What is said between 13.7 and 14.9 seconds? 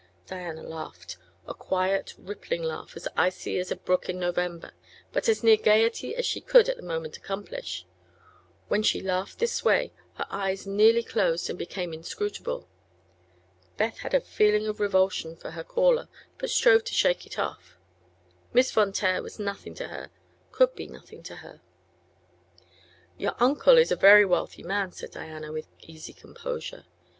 Beth had a feeling of